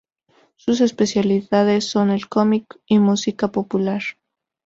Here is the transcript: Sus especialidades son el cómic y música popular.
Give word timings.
Sus 0.55 0.81
especialidades 0.81 1.85
son 1.87 2.09
el 2.09 2.27
cómic 2.27 2.81
y 2.87 2.97
música 2.97 3.51
popular. 3.51 4.01